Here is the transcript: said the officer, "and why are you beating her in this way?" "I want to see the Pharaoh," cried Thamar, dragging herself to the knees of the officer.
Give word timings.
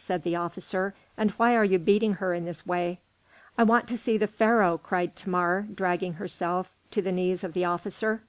said 0.00 0.22
the 0.22 0.36
officer, 0.36 0.94
"and 1.16 1.32
why 1.32 1.56
are 1.56 1.64
you 1.64 1.76
beating 1.76 2.12
her 2.22 2.32
in 2.32 2.44
this 2.44 2.64
way?" 2.64 3.00
"I 3.58 3.64
want 3.64 3.88
to 3.88 3.98
see 3.98 4.16
the 4.16 4.28
Pharaoh," 4.28 4.78
cried 4.80 5.16
Thamar, 5.16 5.62
dragging 5.74 6.12
herself 6.12 6.76
to 6.92 7.02
the 7.02 7.10
knees 7.10 7.42
of 7.42 7.52
the 7.52 7.64
officer. 7.64 8.22